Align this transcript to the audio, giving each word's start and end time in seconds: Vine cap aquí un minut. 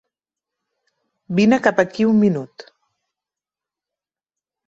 Vine 1.39 1.59
cap 1.67 1.83
aquí 1.83 2.07
un 2.13 2.17
minut. 2.23 2.65